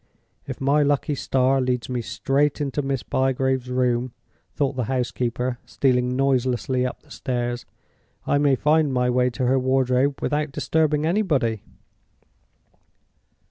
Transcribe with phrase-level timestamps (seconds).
[0.47, 4.13] "If my lucky star leads me straight into Miss Bygrave's room,"
[4.55, 7.67] thought the housekeeper, stealing noiselessly up the stairs,
[8.25, 11.61] "I may find my way to her wardrobe without disturbing anybody."